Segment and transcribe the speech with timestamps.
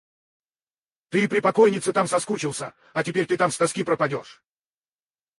[1.09, 4.43] Ты и при покойнице там соскучился, а теперь ты там с тоски пропадешь.